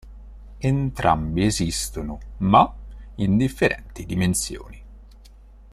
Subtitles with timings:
[0.61, 2.75] Entrambi esistono, ma
[3.17, 4.83] in differenti dimensioni.